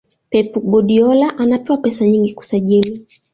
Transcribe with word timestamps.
pep 0.29 0.53
guardiola 0.63 1.37
anapewa 1.37 1.77
pesa 1.77 2.07
nyingi 2.07 2.33
kusajili 2.33 3.07